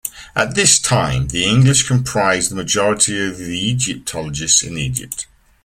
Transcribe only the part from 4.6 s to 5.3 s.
in Egypt.